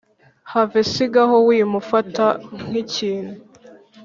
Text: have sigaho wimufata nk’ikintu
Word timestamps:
have 0.53 0.71
sigaho 0.95 1.35
wimufata 1.47 2.25
nk’ikintu 2.67 3.33